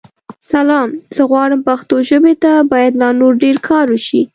سلام؛ 0.51 0.89
زه 1.15 1.21
غواړم 1.31 1.61
پښتو 1.69 1.95
ژابې 2.07 2.33
ته 2.43 2.51
بايد 2.71 2.93
لا 3.01 3.09
نور 3.19 3.33
ډير 3.43 3.57
کار 3.67 3.85
وشې. 3.89 4.21